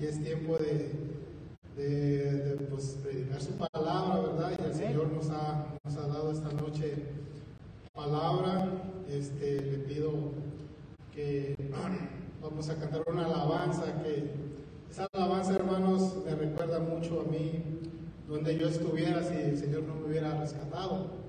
[0.00, 0.92] y es tiempo de,
[1.76, 4.52] de, pues, predicar su palabra, ¿verdad?
[4.58, 6.94] Y el Señor nos ha, nos ha dado esta noche
[7.94, 8.68] palabra.
[9.08, 10.12] Este, le pido
[11.14, 11.56] que
[12.42, 14.30] vamos a cantar una alabanza que
[14.90, 17.62] esa alabanza, hermanos, me recuerda mucho a mí,
[18.28, 21.26] donde yo estuviera si el Señor no me hubiera rescatado.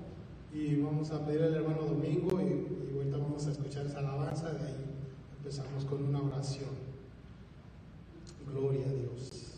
[0.52, 4.50] Y vamos a pedir al hermano Domingo y, y ahorita vamos a escuchar esa alabanza,
[4.52, 4.88] de ahí
[5.38, 6.87] empezamos con una oración.
[8.52, 9.54] Gloria a Dios.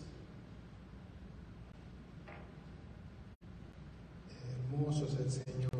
[4.72, 5.70] Hermoso es el Señor.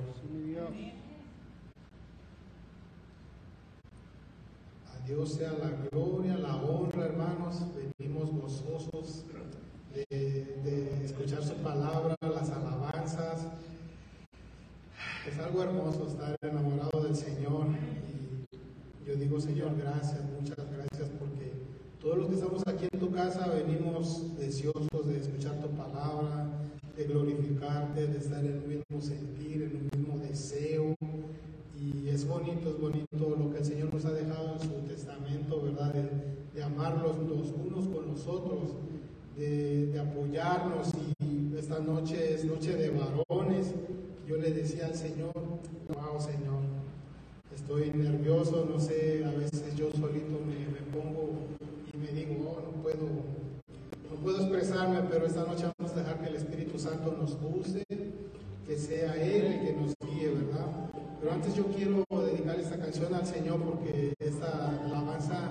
[4.87, 7.63] A Dios sea la gloria, la honra, hermanos.
[7.99, 9.25] Venimos gozosos
[9.95, 13.47] de, escuchar su palabra, las alabanzas.
[15.27, 17.67] Es algo hermoso estar enamorado del Señor.
[19.03, 20.90] Y yo digo, Señor, gracias, muchas gracias,
[22.11, 26.51] todos los que estamos aquí en tu casa venimos deseosos de escuchar tu palabra,
[26.97, 30.97] de glorificarte, de estar en un mismo sentir, en un mismo deseo.
[31.81, 35.63] Y es bonito, es bonito lo que el Señor nos ha dejado en su testamento,
[35.63, 35.95] ¿verdad?
[35.95, 36.11] De,
[36.53, 38.75] de amarlos los unos con los otros
[39.37, 40.89] de, apoyarnos
[41.21, 43.73] y esta noche es noche de varones.
[44.27, 46.63] Yo le decía al Señor, wow Señor,
[47.55, 51.60] estoy nervioso, no sé, a veces yo solito me, pongo y
[52.01, 53.07] me digo, no puedo,
[54.11, 57.85] no puedo expresarme, pero esta noche vamos a dejar que el Espíritu Santo nos use,
[58.67, 60.67] que sea Él el que nos guíe, ¿verdad?
[61.21, 65.51] Pero antes yo quiero dedicar esta canción al Señor porque esta alabanza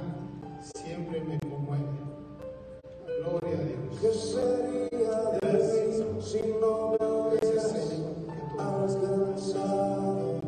[0.61, 1.85] siempre me conmueve.
[3.19, 3.99] Gloria a Dios.
[4.01, 7.75] ¿Qué sería de mí si no me hubieras
[8.57, 10.39] alcanzado?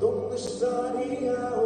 [0.00, 1.63] ¿Dónde estaría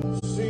[0.00, 0.49] See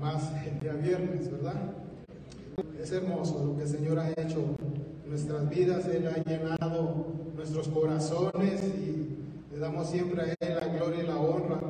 [0.00, 1.72] Más el día viernes, ¿verdad?
[2.80, 4.56] Es hermoso lo que el Señor ha hecho
[5.04, 9.18] en nuestras vidas, Él ha llenado nuestros corazones y
[9.52, 11.60] le damos siempre a Él la gloria y la honra.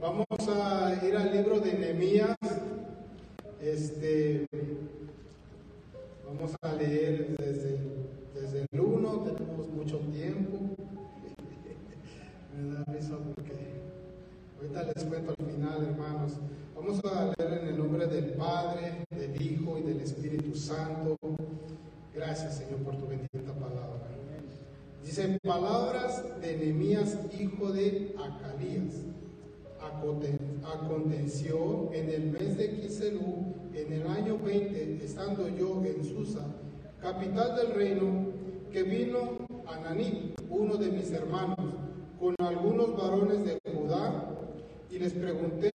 [0.00, 2.36] Vamos a ir al libro de Nehemías.
[3.60, 4.46] Este,
[6.26, 7.78] vamos a leer desde,
[8.34, 10.58] desde el 1, tenemos mucho tiempo.
[12.56, 13.75] Me da risa porque
[14.56, 16.32] ahorita les cuento al final, hermanos.
[16.74, 21.16] Vamos a leer en el nombre del Padre, del Hijo y del Espíritu Santo.
[22.14, 24.06] Gracias, Señor, por tu bendita palabra.
[25.02, 29.04] Dice, palabras de Nehemías, hijo de Acalías.
[30.64, 36.44] Aconteció en el mes de Quiselú, en el año 20, estando yo en Susa,
[37.00, 38.26] capital del reino,
[38.72, 41.76] que vino Ananí, uno de mis hermanos,
[42.18, 44.35] con algunos varones de Judá,
[44.90, 45.70] y les pregunté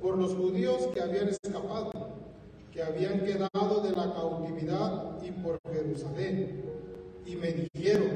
[0.00, 1.90] por los judíos que habían escapado,
[2.72, 6.62] que habían quedado de la cautividad y por Jerusalén.
[7.24, 8.10] Y me dijeron,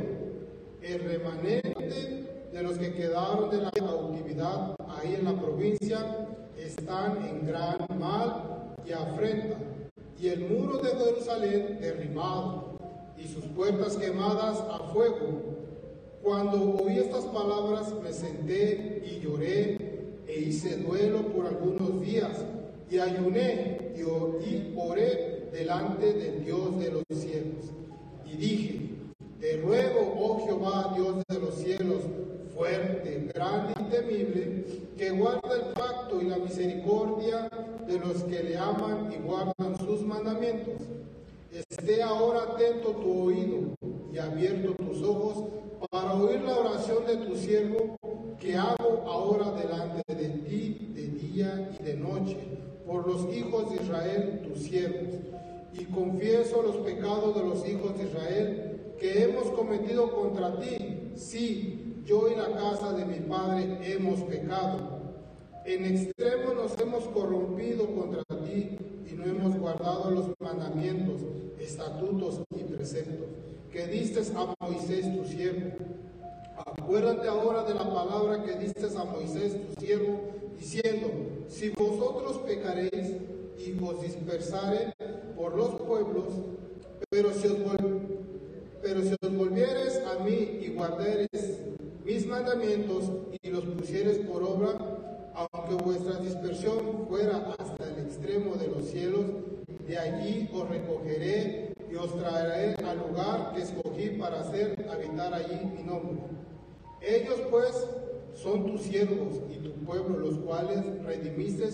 [0.83, 6.29] el remanente de los que quedaron de la cautividad ahí en la provincia
[6.59, 9.57] están en gran mal y afrenta,
[10.19, 12.79] y el muro de Jerusalén derribado,
[13.17, 15.57] y sus puertas quemadas a fuego.
[16.23, 19.86] Cuando oí estas palabras me senté y lloré
[20.37, 22.45] e hice duelo por algunos días
[22.91, 24.03] y ayuné y,
[24.77, 27.65] oré delante del Dios de los cielos.
[28.27, 28.81] Y dije,
[29.41, 32.03] te ruego, oh Jehová, Dios de los cielos,
[32.55, 34.65] fuerte, grande y temible,
[34.99, 37.49] que guarda el pacto y la misericordia
[37.87, 40.83] de los que le aman y guardan sus mandamientos.
[41.51, 43.75] Esté ahora atento tu oído
[44.13, 45.45] y abierto tus ojos
[45.91, 47.97] para oír la oración de tu siervo
[48.39, 50.16] que hago ahora delante de
[52.07, 52.37] noche,
[52.87, 55.15] por los hijos de Israel, tus siervos.
[55.73, 61.13] Y confieso los pecados de los hijos de Israel que hemos cometido contra ti.
[61.17, 64.97] Sí, yo y la casa de mi padre hemos pecado.
[65.65, 68.77] En extremo nos hemos corrompido contra ti
[69.11, 71.23] y no hemos guardado los mandamientos,
[71.59, 73.27] estatutos y preceptos
[73.71, 75.73] que diste a Moisés tu siervo
[76.57, 80.21] Acuérdate ahora de la palabra que diste a Moisés, tu siervo,
[80.59, 81.09] diciendo,
[81.49, 83.17] si vosotros pecaréis
[83.59, 84.95] y os dispersare
[85.37, 86.25] por los pueblos,
[87.11, 87.57] pero si os,
[88.83, 89.15] pero si
[90.07, 91.29] a mí y guardares
[92.05, 93.05] mis mandamientos
[93.43, 94.79] y los pusieres por obra,
[95.35, 99.25] aunque vuestra dispersión fuera hasta el extremo de los cielos,
[99.87, 105.61] de allí os recogeré y os traeré al lugar que escogí para hacer habitar allí
[105.77, 106.17] mi nombre.
[107.01, 107.87] Ellos pues
[108.37, 111.69] son tus siervos y tu pueblo, los cuales redimiste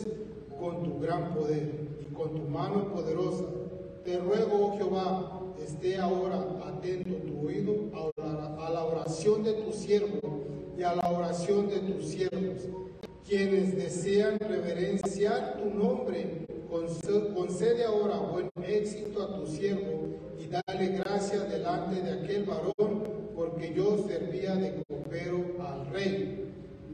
[0.59, 3.45] con tu gran poder y con tu mano poderosa.
[4.05, 10.21] Te ruego, oh Jehová, esté ahora atento tu oído a la oración de tu siervo
[10.77, 12.69] y a la oración de tus siervos,
[13.29, 16.47] quienes desean reverenciar tu nombre.
[17.35, 23.05] Concede ahora buen éxito a tu siervo y dale gracia delante de aquel varón,
[23.35, 26.42] porque yo servía de copero al rey.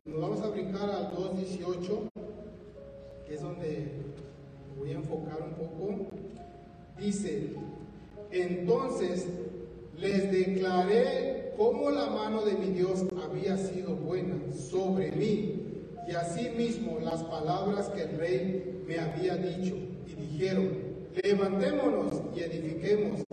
[0.09, 2.09] Nos vamos a brincar al 2.18,
[3.27, 3.93] que es donde
[4.79, 6.07] voy a enfocar un poco.
[6.99, 7.53] Dice,
[8.31, 9.27] entonces
[9.99, 16.99] les declaré cómo la mano de mi Dios había sido buena sobre mí, y asimismo
[17.01, 20.71] las palabras que el rey me había dicho, y dijeron,
[21.23, 23.25] levantémonos y edifiquemos.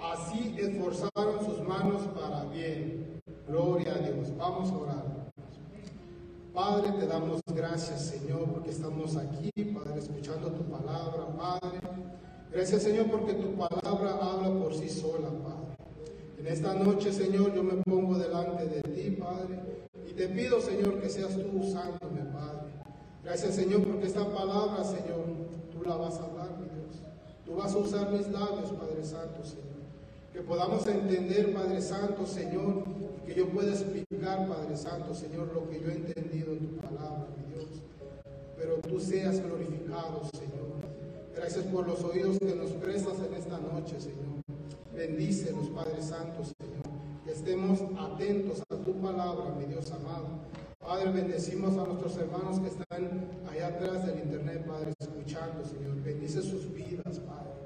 [0.00, 3.20] Así esforzaron sus manos para bien.
[3.48, 4.36] Gloria a Dios.
[4.36, 5.21] Vamos a orar.
[6.52, 11.80] Padre, te damos gracias, Señor, porque estamos aquí, Padre, escuchando tu palabra, Padre.
[12.52, 15.76] Gracias, Señor, porque tu palabra habla por sí sola, Padre.
[16.38, 21.00] En esta noche, Señor, yo me pongo delante de ti, Padre, y te pido, Señor,
[21.00, 22.70] que seas tú usándome, Padre.
[23.24, 25.24] Gracias, Señor, porque esta palabra, Señor,
[25.72, 27.00] tú la vas a hablar, mi Dios.
[27.46, 29.71] Tú vas a usar mis labios, Padre Santo, Señor.
[30.32, 32.84] Que podamos entender, Padre Santo, Señor,
[33.22, 36.76] y que yo pueda explicar, Padre Santo, Señor, lo que yo he entendido en tu
[36.76, 37.68] palabra, mi Dios.
[38.56, 40.52] Pero tú seas glorificado, Señor.
[41.36, 44.42] Gracias por los oídos que nos prestas en esta noche, Señor.
[44.94, 46.82] Bendícenos, Padre Santo, Señor.
[47.26, 50.28] Que estemos atentos a tu palabra, mi Dios amado.
[50.80, 56.02] Padre, bendecimos a nuestros hermanos que están allá atrás del internet, Padre, escuchando, Señor.
[56.02, 57.61] Bendice sus vidas, Padre.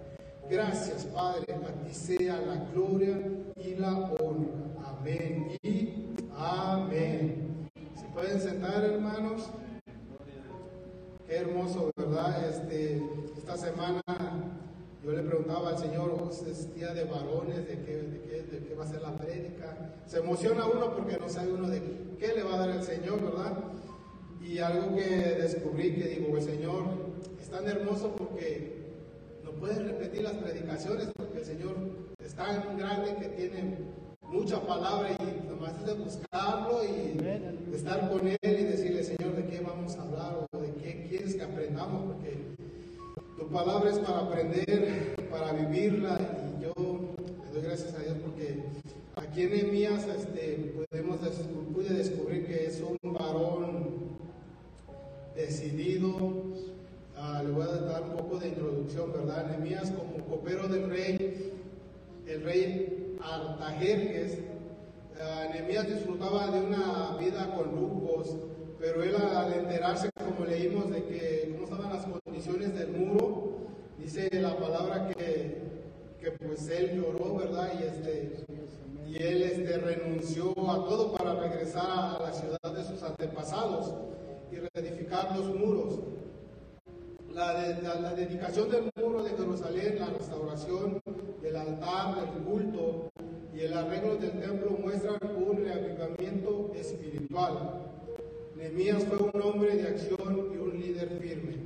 [0.48, 3.18] Gracias, Padre, a ti sea la gloria
[3.56, 4.52] y la honra.
[4.86, 7.68] Amén y amén.
[7.96, 9.50] ¿Se pueden sentar, hermanos?
[11.26, 12.48] Qué hermoso, ¿verdad?
[12.48, 13.02] Este,
[13.36, 14.00] esta semana
[15.02, 18.88] yo le preguntaba al Señor, es día de varones, de qué, de qué, va a
[18.88, 19.96] ser la prédica.
[20.06, 21.82] Se emociona uno porque no sabe uno de
[22.20, 23.52] qué le va a dar el Señor, ¿verdad?
[24.40, 26.84] Y algo que descubrí que digo, el Señor
[27.40, 28.85] es tan hermoso porque
[29.66, 31.76] no puede repetir las predicaciones porque el Señor
[32.24, 33.78] es tan grande que tiene
[34.22, 39.34] mucha palabra y nomás es de buscarlo y de estar con Él y decirle, Señor,
[39.34, 42.14] ¿de qué vamos a hablar o de qué quieres que aprendamos?
[42.14, 42.36] Porque
[43.38, 46.72] tu palabra es para aprender, para vivirla y yo
[47.44, 48.62] le doy gracias a Dios porque
[49.16, 51.18] aquí en Emías este, podemos
[51.74, 54.16] pude descubrir que es un varón
[55.34, 56.55] decidido.
[57.18, 59.46] Uh, le voy a dar un poco de introducción, ¿verdad?
[59.46, 61.54] Nehemías como copero del rey,
[62.26, 64.40] el rey Artajerjes,
[65.14, 68.36] uh, Nehemías disfrutaba de una vida con lujos,
[68.78, 73.60] pero él al enterarse, como leímos, de que cómo estaban las condiciones del muro,
[73.98, 75.62] dice la palabra que,
[76.20, 77.72] que pues él lloró, ¿verdad?
[77.80, 78.44] Y, este,
[79.08, 83.94] y él este, renunció a todo para regresar a la ciudad de sus antepasados
[84.52, 85.98] y reedificar los muros.
[87.36, 87.52] La,
[88.00, 91.02] la, dedicación del muro de Jerusalén, la restauración
[91.42, 93.10] del altar, del culto
[93.54, 97.82] y el arreglo del templo muestran un reavivamiento espiritual.
[98.56, 101.56] Nehemías fue un hombre de acción y un líder firme.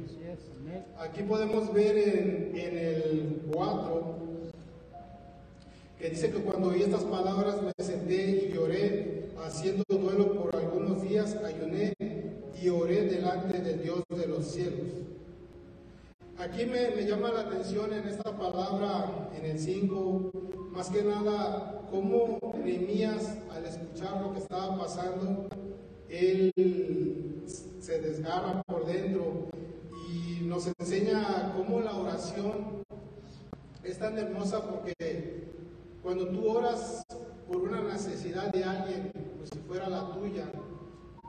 [0.98, 4.16] Aquí podemos ver en, en el 4
[6.00, 11.00] que dice que cuando oí estas palabras me senté y lloré, haciendo duelo por algunos
[11.02, 11.94] días, ayuné
[12.60, 15.00] y oré delante del Dios de los cielos.
[16.40, 20.30] Aquí me, llama la atención en esta palabra, en el 5,
[20.70, 25.50] más que nada, cómo Nehemías, al escuchar lo que estaba pasando,
[26.08, 26.50] él
[27.46, 29.50] se desgarra por dentro
[30.08, 32.84] y nos enseña cómo la oración
[33.84, 35.44] es tan hermosa porque
[36.02, 37.02] cuando tú oras
[37.46, 40.50] por una necesidad de alguien, como si fuera la tuya,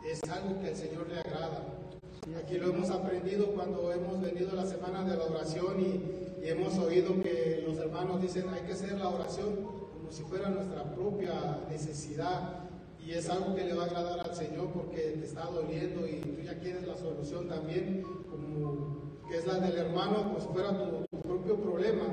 [0.10, 1.81] es algo que al Señor le agrada.
[2.22, 6.76] Aquí lo hemos aprendido cuando hemos venido a la semana de la oración y, hemos
[6.80, 9.58] oído que los hermanos dicen hay que hacer la oración
[9.94, 12.68] como si fuera nuestra propia necesidad.
[13.00, 16.20] Y es algo que le va a agradar al Señor porque te está doliendo y
[16.22, 21.06] tú ya quieres la solución también, como que es la del hermano, pues fuera tu,
[21.10, 22.04] tu propio problema.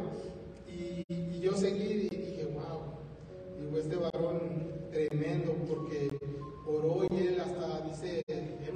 [0.67, 2.81] Y, y, yo seguí y dije, wow,
[3.59, 4.41] digo, este varón
[4.91, 6.11] tremendo porque
[6.67, 8.23] oró y él hasta dice,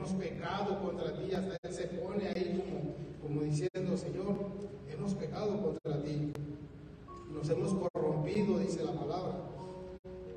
[0.02, 4.34] hemos pecado contra ti, hasta él se pone ahí como, como diciendo, Señor,
[4.92, 6.32] hemos pecado contra ti,
[7.32, 9.34] nos hemos corrompido, dice la palabra.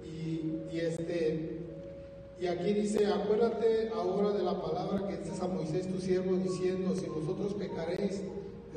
[0.04, 1.62] Y, y, este,
[2.40, 6.96] y aquí dice, acuérdate ahora de la palabra que dices a Moisés tu siervo diciendo,
[6.96, 8.22] si vosotros pecaréis,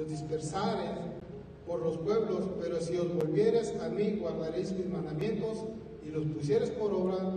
[0.00, 0.92] os dispersares
[1.66, 5.64] por los pueblos, pero si os volvieres a mí, guardaréis mis mandamientos
[6.06, 7.36] y los pusieres por obra,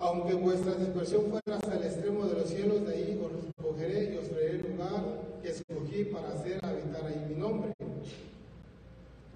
[0.00, 4.16] aunque vuestra dispersión fuera hasta el extremo de los cielos, de ahí os escogeré y
[4.16, 5.04] os traeré el lugar
[5.42, 7.72] que escogí para hacer habitar ahí mi nombre.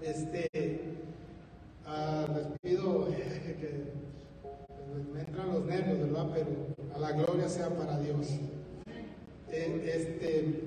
[0.02, 0.48] Este,
[1.86, 3.06] uh, les pido
[3.60, 3.92] que
[5.12, 6.30] me entran los nervios, ¿verdad?
[6.34, 6.48] Pero
[6.94, 8.28] a la gloria sea para Dios.
[9.50, 10.60] Eh, este,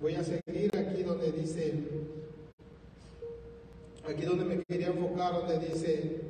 [0.00, 1.74] voy a seguir aquí donde dice,
[4.06, 6.20] aquí donde me quería enfocar, donde dice,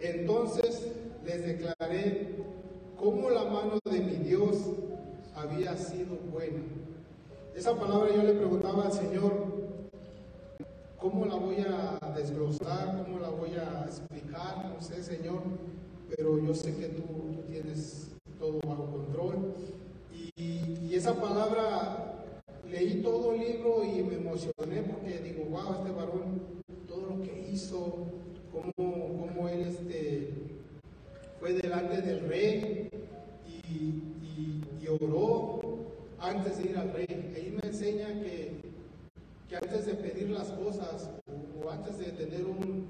[0.00, 0.86] entonces
[1.24, 2.28] les declaré
[3.00, 4.56] cómo la mano de mi Dios
[5.34, 6.60] había sido buena.
[7.56, 9.32] Esa palabra yo le preguntaba al Señor,
[10.98, 13.02] ¿cómo la voy a desglosar?
[13.02, 14.70] ¿Cómo la voy a explicar?
[14.74, 15.40] No sé, Señor,
[16.14, 17.02] pero yo sé que tú,
[17.46, 19.54] tienes todo bajo control.
[20.12, 20.42] Y,
[20.90, 22.22] y, esa palabra,
[22.70, 26.40] leí todo el libro y me emocioné porque digo, wow, este varón,
[26.86, 28.06] todo lo que hizo,
[28.52, 30.34] cómo, cómo él este,
[31.40, 32.89] fue delante del rey
[33.70, 35.60] y, y, y, oró
[36.18, 37.06] antes de ir al rey.
[37.34, 38.60] Ahí me enseña que,
[39.48, 42.86] que antes de pedir las cosas o, o antes de tener un,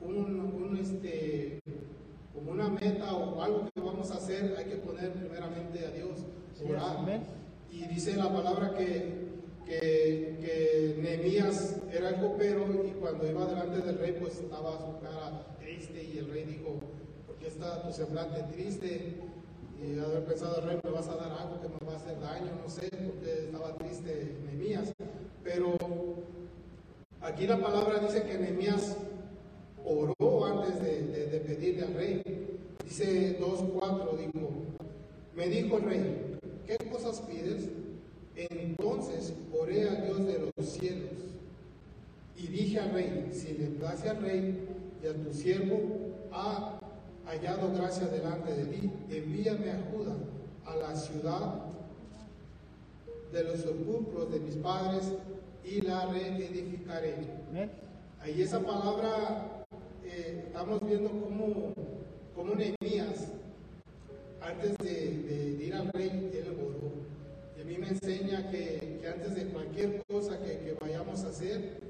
[0.00, 1.60] un, un, este,
[2.34, 6.20] como una meta o algo que vamos a hacer, hay que poner primeramente a Dios,
[6.68, 7.22] orar.
[7.70, 9.28] Y dice la palabra que
[9.68, 14.98] que, que Nehemías era el copero y cuando iba delante del rey pues estaba su
[15.00, 16.80] cara triste y el rey dijo,
[17.26, 19.16] ¿por qué está tu semblante triste?
[19.80, 22.50] Y haber pensado rey, me vas a dar algo que me va a hacer daño,
[22.62, 24.92] no sé, porque estaba triste Nehemías.
[25.44, 25.76] Pero
[27.20, 28.96] aquí la palabra dice que Nehemías
[29.84, 32.22] oró antes de, de, de pedirle al rey.
[32.84, 34.50] Dice 2.4, dijo,
[35.36, 37.68] me dijo el rey, ¿qué cosas pides?
[38.34, 41.10] Entonces oré al Dios de los cielos
[42.36, 44.68] y dije al rey, si le place al rey
[45.02, 45.80] y a tu siervo
[46.32, 46.77] ha
[47.28, 50.16] hallado gracia delante de ti, envíame a Judá,
[50.66, 51.62] a la ciudad
[53.32, 55.12] de los sepulcros de mis padres
[55.64, 57.14] y la reedificaré.
[58.20, 59.64] Ahí esa palabra,
[60.04, 61.72] eh, estamos viendo cómo,
[62.34, 63.28] cómo Nehemías,
[64.40, 64.92] antes de,
[65.22, 66.78] de- de ir al rey, él oró.
[67.56, 71.28] Y a mí me enseña que, que antes de cualquier cosa que, que vayamos a
[71.28, 71.80] hacer,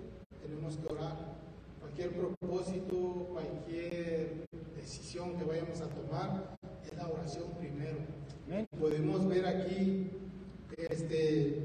[0.42, 1.36] tenemos que orar.
[1.80, 4.47] Cualquier propósito, cualquier
[4.88, 7.98] decisión que vayamos a tomar, es la oración primero.
[8.46, 8.66] Amén.
[8.80, 10.10] Podemos ver aquí,
[10.78, 11.62] este,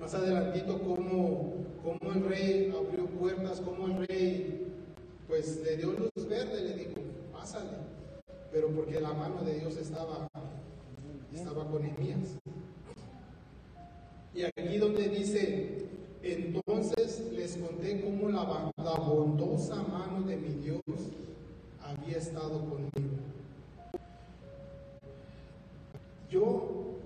[0.00, 4.72] más adelantito, cómo, cómo el rey abrió puertas, cómo el rey,
[5.28, 7.00] pues le dio luz verde, le dijo,
[7.32, 7.70] pásale.
[8.50, 10.26] Pero porque la mano de Dios estaba,
[11.32, 12.38] estaba con Nehemías.
[14.34, 15.86] Y aquí donde dice,
[16.22, 18.42] entonces les conté cómo la
[18.98, 20.80] bondosa mano de mi Dios
[21.84, 22.90] había estado conmigo.
[26.30, 26.98] Yo,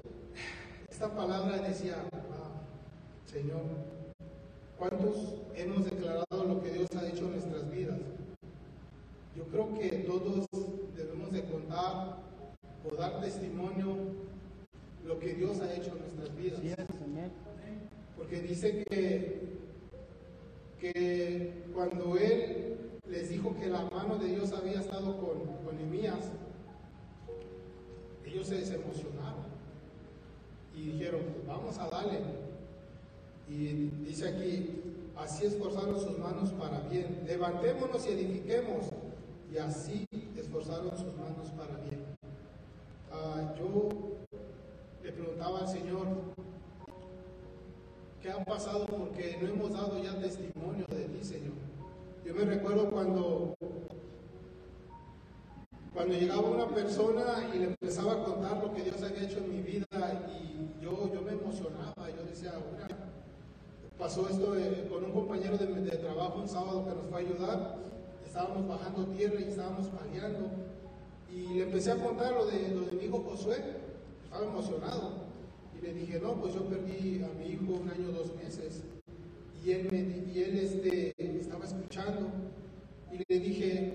[0.88, 2.62] esta palabra decía, "Ah,
[3.26, 3.62] Señor,
[4.78, 7.98] ¿cuántos hemos declarado lo que Dios ha hecho en nuestras vidas?
[9.36, 10.46] Yo creo que todos
[10.96, 12.18] debemos de contar
[12.84, 13.96] o dar testimonio
[15.04, 16.60] lo que Dios ha hecho en nuestras vidas.
[18.16, 19.58] Porque dice que,
[20.80, 25.78] que cuando él les dijo que la mano de Dios había estado con, con
[28.38, 29.48] ellos se desemocionaron
[30.74, 32.20] y dijeron, vamos a darle.
[33.48, 34.82] Y dice aquí,
[35.16, 38.86] así esforzaron sus manos para bien, levantémonos y edifiquemos.
[39.52, 42.04] Y así esforzaron sus manos para bien.
[43.10, 43.88] Ah, yo
[45.02, 46.06] le preguntaba al Señor,
[48.22, 48.84] ¿Qué ha pasado?
[48.84, 51.67] Porque no hemos dado ya testimonio de ti, Señor.
[52.24, 53.54] Yo me recuerdo cuando,
[55.94, 59.50] cuando llegaba una persona y le empezaba a contar lo que Dios había hecho en
[59.50, 59.86] mi vida
[60.28, 62.88] y yo, yo me emocionaba, yo decía, "Mira,
[63.98, 64.54] pasó esto
[64.90, 67.76] con un compañero de, de trabajo un sábado que nos fue a ayudar,
[68.26, 70.50] estábamos bajando tierra y estábamos paliando
[71.32, 73.56] y le empecé a contar lo de, lo de mi hijo Josué,
[74.24, 75.28] estaba emocionado.
[75.78, 78.82] Y le dije, no, pues yo perdí a mi hijo un año, dos meses.
[79.64, 79.98] Y él, me,
[80.32, 82.30] y él este, estaba escuchando.
[83.12, 83.92] Y le dije,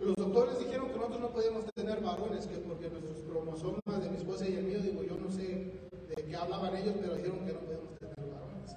[0.00, 4.16] los doctores dijeron que nosotros no podíamos tener varones, que porque nuestros cromosomas de mi
[4.16, 5.72] esposa y el mío, digo, yo no sé
[6.08, 8.76] de qué hablaban ellos, pero dijeron que no podíamos tener varones.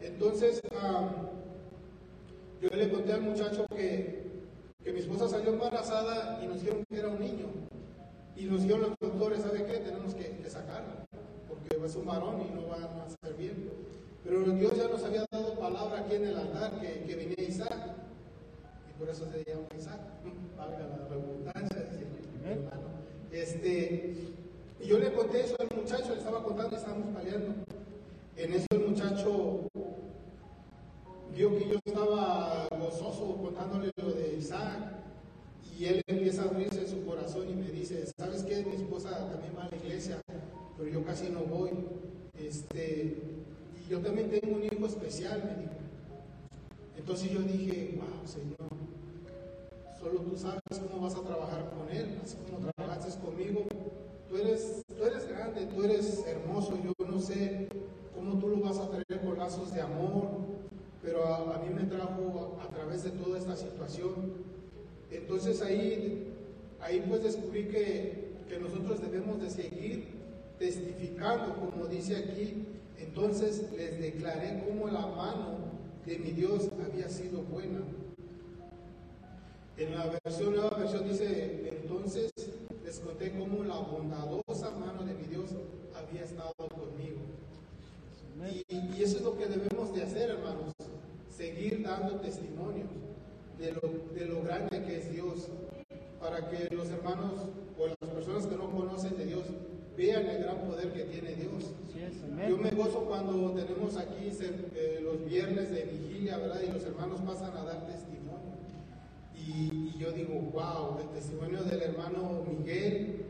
[0.00, 0.60] Entonces,
[2.60, 4.30] yo le conté al muchacho que,
[4.82, 7.46] que mi esposa salió embarazada y nos dijeron que era un niño.
[8.36, 9.78] Y nos dijeron los doctores, ¿sabe qué?
[9.78, 10.92] Tenemos que, que sacarlo,
[11.48, 13.17] porque es un varón y no va a.
[14.28, 17.94] Pero Dios ya nos había dado palabra aquí en el altar que, que venía Isaac.
[18.90, 20.00] Y por eso se llama Isaac.
[20.54, 22.06] Valga la redundancia, dice
[22.44, 22.88] mi hermano.
[23.32, 24.14] Este,
[24.80, 27.54] y yo le conté eso al muchacho, le estaba contando, estábamos peleando.
[28.36, 29.68] En eso el muchacho
[31.34, 34.92] vio que yo estaba gozoso contándole lo de Isaac
[35.78, 38.62] y él empieza a abrirse en su corazón y me dice, ¿sabes qué?
[38.62, 40.20] Mi esposa también va a la iglesia,
[40.76, 41.70] pero yo casi no voy.
[42.38, 43.37] Este, y
[43.88, 45.74] yo también tengo un hijo especial, me dijo.
[46.96, 48.68] Entonces yo dije, wow, Señor,
[49.98, 53.64] solo tú sabes cómo vas a trabajar con él, así como trabajaste conmigo.
[54.28, 57.68] Tú eres, tú eres grande, tú eres hermoso, yo no sé
[58.14, 60.28] cómo tú lo vas a traer con lazos de amor,
[61.02, 64.34] pero a, mí me trajo a, a través de toda esta situación.
[65.10, 66.34] Entonces ahí,
[66.80, 70.08] ahí pues descubrí que, que nosotros debemos de seguir
[70.58, 72.66] testificando, como dice aquí.
[72.98, 75.58] Entonces les declaré cómo la mano
[76.04, 77.80] de mi Dios había sido buena.
[79.76, 82.32] En la versión nueva versión dice, entonces
[82.84, 85.50] les conté cómo la bondadosa mano de mi Dios
[85.94, 87.18] había estado conmigo.
[88.68, 90.74] Y, eso es lo que debemos de hacer, hermanos,
[91.30, 92.84] seguir dando testimonio
[93.58, 95.48] de lo grande que es Dios,
[96.20, 97.32] para que los hermanos
[97.78, 99.44] o las personas que no conocen de Dios
[99.98, 101.74] vean el gran poder que tiene Dios.
[102.48, 106.60] Yo me gozo cuando tenemos aquí eh, los viernes de vigilia, ¿verdad?
[106.62, 108.54] Y los hermanos pasan a dar testimonio.
[109.34, 113.24] Y, y yo digo, wow, el testimonio del hermano Miguel,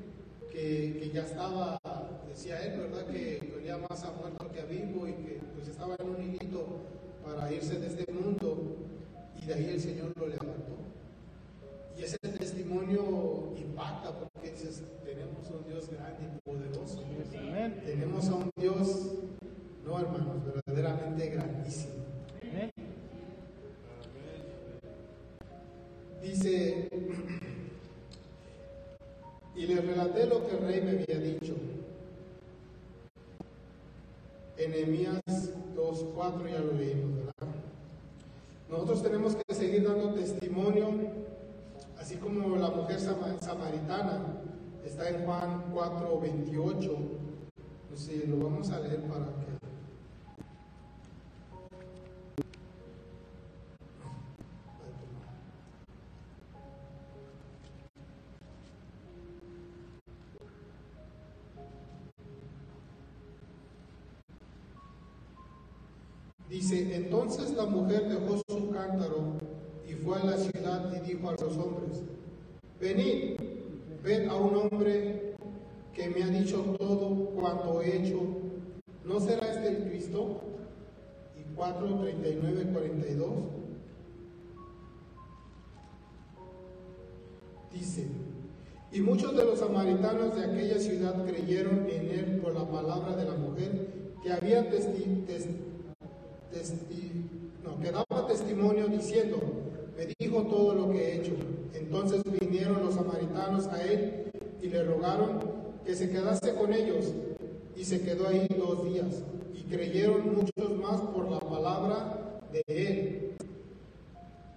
[0.52, 1.80] que, que ya estaba,
[2.28, 3.06] decía él, ¿verdad?
[3.06, 6.22] Que que olía más a muerto que a vivo y que pues estaba en un
[6.22, 6.66] hilito
[7.24, 8.76] para irse de este mundo.
[9.40, 10.76] Y de ahí el Señor lo levantó.
[11.98, 17.02] Y ese testimonio impacta porque dices, tenemos tenemos un Dios grande y poderoso.
[17.84, 19.06] Tenemos a un Dios,
[19.84, 21.94] no hermanos, verdaderamente grandísimo.
[26.22, 26.88] Dice,
[29.54, 31.54] y le relaté lo que el rey me había dicho.
[34.58, 35.22] Enemías
[35.76, 37.54] 2.4 ya lo leímos, ¿verdad?
[38.68, 40.90] Nosotros tenemos que seguir dando testimonio,
[41.98, 44.37] así como la mujer samaritana
[44.88, 46.96] está en Juan 4.28.
[47.88, 49.48] Pues sí, lo vamos a leer para que
[66.48, 69.34] Dice, entonces la mujer dejó su cántaro
[69.86, 72.02] y fue a la ciudad y dijo a los hombres,
[72.80, 73.47] venid,
[74.08, 75.34] a un hombre
[75.92, 78.20] que me ha dicho todo cuanto he hecho,
[79.04, 80.40] ¿no será este el Cristo?
[81.36, 83.30] Y 4, 39, 42.
[87.72, 88.06] Dice,
[88.90, 93.24] y muchos de los samaritanos de aquella ciudad creyeron en él por la palabra de
[93.26, 95.68] la mujer que había testificado
[97.62, 99.38] no, que daba testimonio diciendo,
[99.96, 101.32] me dijo todo lo que he hecho.
[101.74, 105.40] Entonces vinieron los samaritanos a él y le rogaron
[105.84, 107.12] que se quedase con ellos.
[107.76, 109.22] Y se quedó ahí dos días.
[109.54, 113.32] Y creyeron muchos más por la palabra de él.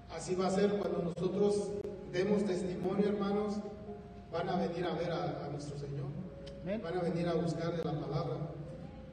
[0.09, 1.69] Así va a ser cuando nosotros
[2.11, 3.55] demos testimonio, hermanos.
[4.31, 6.07] Van a venir a ver a, a nuestro Señor.
[6.65, 8.37] Van a venir a buscar de la palabra.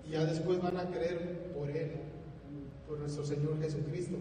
[0.07, 1.93] Y ya después van a creer por él
[2.89, 4.17] por nuestro Señor Jesucristo.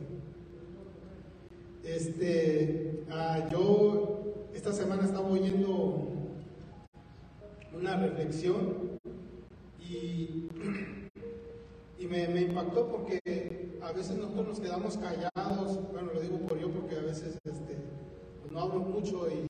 [1.88, 6.10] Este, ah, yo esta semana estaba oyendo
[7.73, 9.00] una reflexión
[9.80, 10.50] y,
[11.97, 16.69] y me, impactó porque a veces nosotros nos quedamos callados, bueno, lo digo por yo
[16.71, 17.78] porque a veces este,
[18.52, 19.47] no hablo mucho y,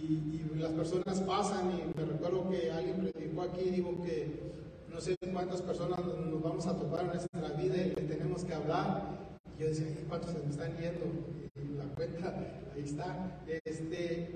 [0.00, 4.40] y, las personas pasan y me recuerdo que alguien predicó aquí, digo que
[4.88, 8.54] no sé cuántas personas nos vamos a topar en nuestra vida y le tenemos que
[8.54, 9.23] hablar.
[9.58, 11.06] Yo decía, ¿cuántos se me están yendo?
[11.78, 12.34] La cuenta,
[12.74, 13.40] ahí está.
[13.64, 14.28] Este,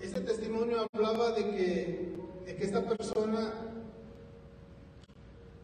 [0.00, 2.14] este testimonio hablaba de que,
[2.46, 3.52] de que esta persona,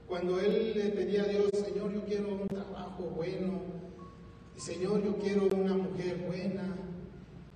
[0.07, 3.63] cuando él le pedía a Dios, Señor, yo quiero un trabajo bueno,
[4.57, 6.77] Señor, yo quiero una mujer buena,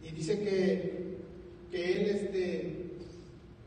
[0.02, 1.18] y dice que,
[1.70, 2.96] que él, este,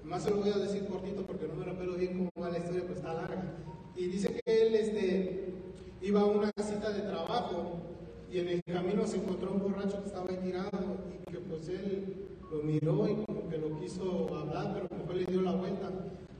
[0.03, 2.59] más se lo voy a decir cortito porque no me lo bien cómo va la
[2.59, 3.43] historia, pues está larga.
[3.95, 5.53] Y dice que él este,
[6.01, 7.33] iba a una cita de trabajo
[8.31, 10.69] y en el camino se encontró un borracho que estaba ahí tirado
[11.27, 15.25] y que pues él lo miró y como que lo quiso hablar, pero como le
[15.25, 15.89] dio la vuelta.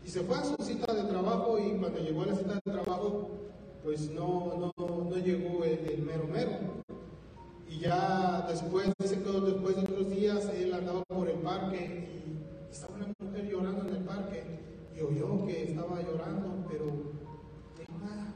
[0.04, 2.72] Y se fue a su cita de trabajo y cuando llegó a la cita de
[2.72, 3.30] trabajo,
[3.84, 6.52] pues no, no, no llegó el, mero mero.
[7.68, 13.40] Y ya después, después de otros días, él andaba por el parque y estaba una
[13.44, 14.44] llorando en el parque
[14.96, 16.86] y oyó que estaba llorando, pero
[17.78, 18.34] dijo, ah,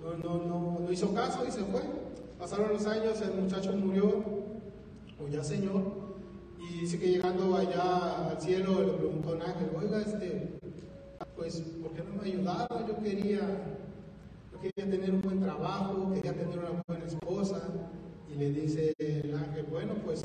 [0.00, 1.82] no, no, no, no, hizo caso y se fue.
[2.40, 4.24] Pasaron los años, el muchacho murió,
[5.22, 5.82] o ya señor,
[6.58, 10.58] y dice que llegando allá al cielo le preguntó a un ángel, oiga, este,
[11.36, 12.86] pues, ¿por qué no me ayudaba?
[12.88, 13.40] Yo quería,
[14.52, 17.60] yo quería tener un buen trabajo, quería tener una buena esposa.
[18.32, 20.24] Y le dice el ángel, bueno, pues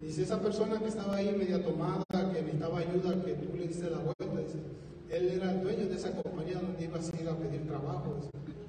[0.00, 3.90] Dice, esa persona que estaba ahí media tomada, que necesitaba ayuda, que tú le diste
[3.90, 4.24] la vuelta,
[5.10, 8.16] él era el dueño de esa compañía donde ibas a ir a pedir trabajo.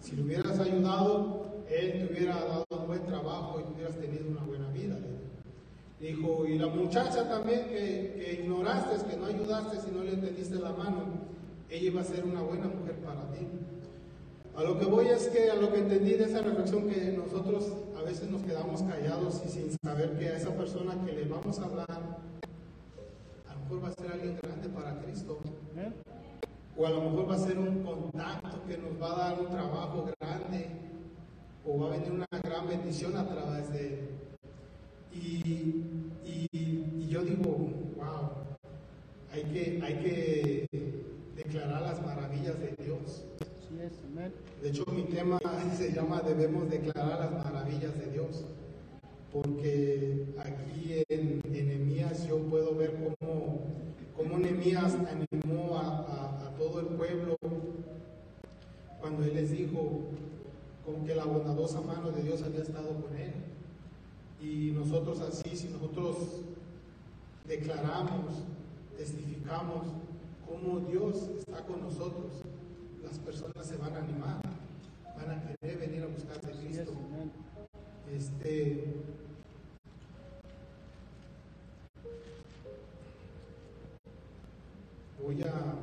[0.02, 1.41] si le hubieras ayudado,
[1.72, 4.98] él te hubiera dado un buen trabajo y hubieras tenido una buena vida.
[6.00, 10.56] Dijo, y la muchacha también que, que ignoraste, que no ayudaste, si no le tendiste
[10.56, 11.04] la mano,
[11.70, 13.48] ella iba a ser una buena mujer para ti.
[14.56, 17.72] A lo que voy es que a lo que entendí de esa reflexión que nosotros
[17.98, 21.58] a veces nos quedamos callados y sin saber que a esa persona que le vamos
[21.60, 21.88] a hablar,
[23.48, 25.40] a lo mejor va a ser alguien grande para Cristo.
[26.78, 29.48] O a lo mejor va a ser un contacto que nos va a dar un
[29.48, 30.70] trabajo grande.
[31.66, 34.10] O va a venir una gran bendición a través de él.
[35.14, 35.84] Y,
[36.24, 38.32] y yo digo, wow,
[39.32, 40.68] hay que, hay que
[41.36, 43.26] declarar las maravillas de Dios.
[44.62, 45.40] De hecho, mi tema
[45.78, 48.46] se llama Debemos declarar las maravillas de Dios.
[49.32, 53.62] Porque aquí en, Nehemías yo puedo ver cómo,
[54.16, 54.98] cómo Nehemías
[61.22, 63.34] la bondadosa mano de Dios había estado con él.
[64.42, 66.18] Y nosotros así, si nosotros
[67.48, 68.44] declaramos,
[68.98, 69.84] testificamos
[70.48, 72.32] cómo Dios está con nosotros,
[73.04, 74.42] las personas se van a animar,
[75.16, 76.92] van a querer venir a buscar de Cristo.
[78.12, 78.96] Este,
[85.22, 85.76] voy a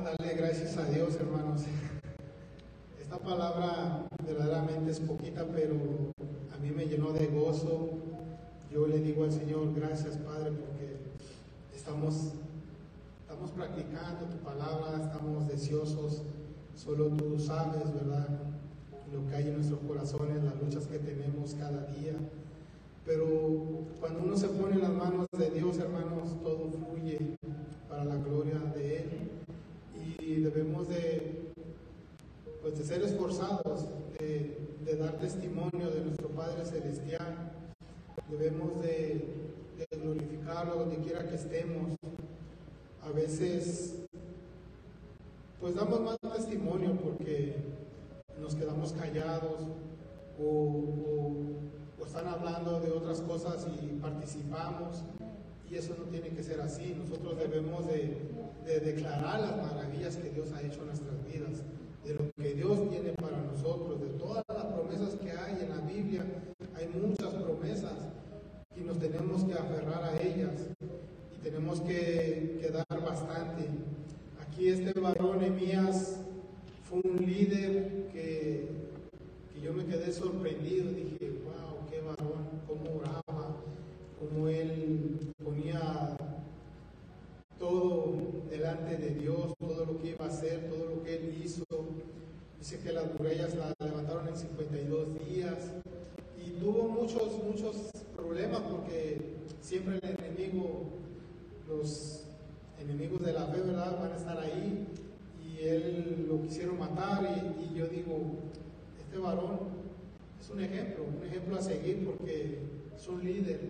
[0.00, 1.62] darle gracias a Dios, hermanos.
[3.06, 5.76] Esta palabra verdaderamente es poquita, pero
[6.52, 7.90] a mí me llenó de gozo.
[8.68, 10.96] Yo le digo al Señor, gracias Padre, porque
[11.72, 12.32] estamos,
[13.20, 16.22] estamos practicando tu palabra, estamos deseosos.
[16.74, 18.26] Solo tú sabes, ¿verdad?
[19.12, 22.14] Lo que hay en nuestros corazones, las luchas que tenemos cada día.
[23.04, 27.36] Pero cuando uno se pone en las manos de Dios, hermanos, todo fluye
[27.88, 29.10] para la gloria de Él.
[30.18, 31.45] Y debemos de,
[32.66, 33.86] pues, de ser esforzados,
[34.18, 37.52] de, dar testimonio de nuestro Padre Celestial.
[38.28, 39.24] Debemos de,
[40.02, 41.94] glorificarlo donde quiera que estemos.
[43.04, 44.00] A veces,
[45.60, 47.54] pues damos más testimonio porque
[48.40, 49.60] nos quedamos callados
[50.42, 50.82] o,
[52.04, 55.04] están hablando de otras cosas y participamos.
[55.70, 56.96] Y eso no tiene que ser así.
[56.98, 58.18] Nosotros debemos de,
[58.64, 61.62] de, declarar las maravillas que Dios ha hecho en nuestras vidas,
[62.06, 65.80] de lo que Dios tiene para nosotros, de todas las promesas que hay en la
[65.80, 66.24] Biblia.
[66.76, 67.94] Hay muchas promesas
[68.76, 70.52] y nos tenemos que aferrar a ellas
[71.34, 73.68] y tenemos que, que dar bastante.
[74.40, 76.20] Aquí este varón Emías
[76.88, 78.68] fue un líder que,
[79.52, 80.92] que yo me quedé sorprendido.
[80.92, 83.56] Dije, wow, varón, cómo oraba,
[84.20, 86.16] cómo él ponía
[87.58, 88.14] todo
[88.50, 91.64] delante de Dios, todo lo que iba a hacer, todo lo que él hizo.
[92.68, 95.70] Dice que las murallas la levantaron en 52 días
[96.36, 100.82] y tuvo muchos, muchos problemas porque siempre el enemigo,
[101.68, 102.24] los
[102.80, 104.00] enemigos de la fe, ¿verdad?
[104.00, 104.84] Van a estar ahí
[105.46, 108.34] y él lo quisieron matar y, y yo digo,
[108.98, 109.60] este varón
[110.40, 112.58] es un ejemplo, un ejemplo a seguir porque
[112.96, 113.60] es un líder,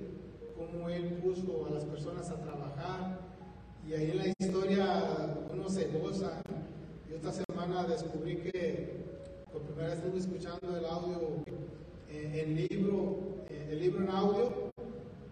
[0.57, 3.21] como él puso a las personas a trabajar.
[3.87, 6.41] Y ahí en la historia uno se goza.
[7.11, 9.05] Yo esta semana descubrí que
[9.53, 11.19] por primera vez estuve escuchando el audio
[12.09, 14.71] eh, en libro, eh, el libro en audio,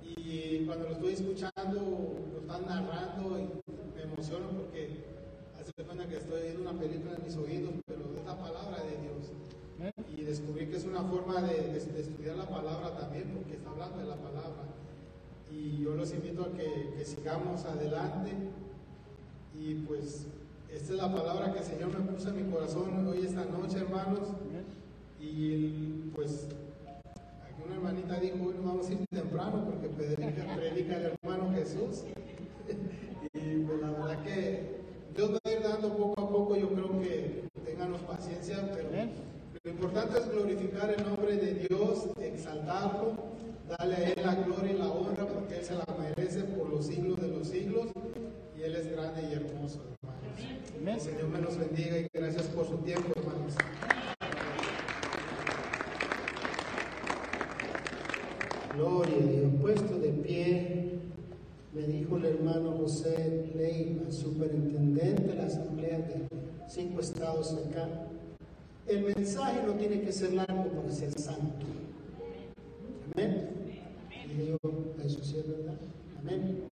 [0.03, 3.44] y cuando lo estoy escuchando, lo están narrando y
[3.97, 5.05] me emociono porque
[5.61, 8.97] hace cuenta que estoy viendo una película en mis oídos, pero es la palabra de
[9.03, 9.31] Dios
[10.16, 14.07] y descubrí que es una forma de, estudiar la palabra también, porque está hablando de
[14.07, 14.64] la palabra.
[15.53, 18.33] Y yo los invito a que, sigamos adelante.
[19.57, 20.27] Y pues
[20.74, 23.78] esta es la palabra que el Señor me puso en mi corazón hoy esta noche,
[23.78, 24.28] hermanos.
[25.20, 26.46] Y pues
[27.42, 31.52] aquí una hermanita dijo, hoy nos vamos a ir temprano porque predica, predica el hermano
[31.54, 32.04] Jesús.
[33.34, 34.84] y pues la verdad que
[35.16, 38.88] Dios va a ir dando poco a poco, yo creo que tenganos paciencia, pero
[39.62, 43.14] lo importante es glorificar el nombre de Dios, exaltarlo,
[43.68, 46.87] darle a Él la gloria y la honra porque Él se la merece por los
[46.87, 47.87] siglos de los siglos
[48.58, 49.80] y Él es grande y hermoso,
[50.87, 53.55] El Señor me los bendiga y gracias por su tiempo, hermanos.
[58.77, 60.99] Gloria a Dios, puesto de pie,
[61.73, 66.29] me dijo el hermano José Leiva, superintendente de la Asamblea de
[66.68, 67.88] cinco estados acá,
[68.87, 71.64] el mensaje no tiene que ser largo para ser santo.
[73.14, 73.49] Amén.
[74.38, 74.57] Y yo,
[75.03, 75.79] eso sí es verdad.
[76.20, 76.68] Amén.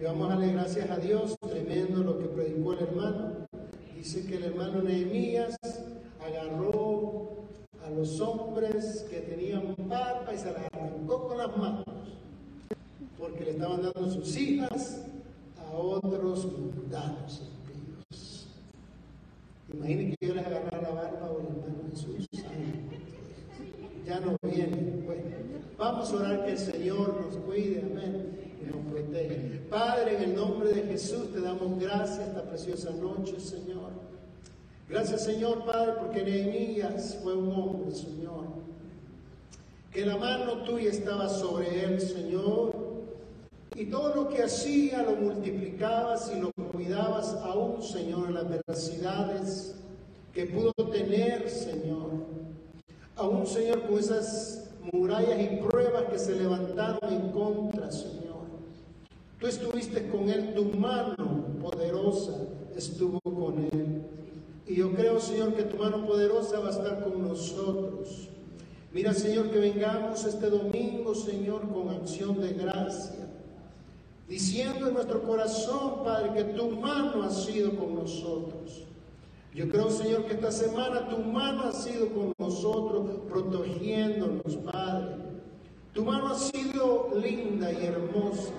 [0.00, 3.46] Y vamos a darle gracias a Dios, tremendo lo que predicó el hermano.
[4.00, 5.58] Dice que el hermano Nehemías
[6.26, 7.32] agarró
[7.84, 11.84] a los hombres que tenían barba y se las arrancó con las manos,
[13.18, 15.02] porque le estaban dando sus hijas
[15.58, 17.42] a otros mundanos.
[19.70, 22.26] Imaginen que yo les agarrara la barba o el hermano Jesús.
[24.06, 25.02] Ya no viene.
[25.04, 25.24] Bueno,
[25.76, 28.30] vamos a orar que el Señor nos cuide, amén,
[28.62, 29.60] y nos protege.
[29.68, 33.89] Padre, en el nombre de Jesús te damos gracias esta preciosa noche, Señor.
[34.90, 38.40] Gracias, Señor, Padre, porque Nehemías fue un hombre, Señor.
[39.92, 42.72] Que la mano tuya estaba sobre él, Señor.
[43.76, 49.76] Y todo lo que hacía lo multiplicabas y lo cuidabas aún, Señor, en las adversidades
[50.34, 52.10] que pudo tener, Señor.
[53.14, 58.40] Aún, Señor, con esas murallas y pruebas que se levantaron en contra, Señor.
[59.38, 62.34] Tú estuviste con él, tu mano poderosa
[62.76, 63.79] estuvo con él.
[64.70, 68.28] Y yo creo, Señor, que tu mano poderosa va a estar con nosotros.
[68.92, 73.26] Mira, Señor, que vengamos este domingo, Señor, con acción de gracia
[74.28, 78.84] diciendo en nuestro corazón, Padre, que tu mano ha sido con nosotros.
[79.52, 85.16] Yo creo, Señor, que esta semana tu mano ha sido con nosotros, protegiéndonos, Padre.
[85.92, 88.52] Tu mano ha sido linda y hermosa.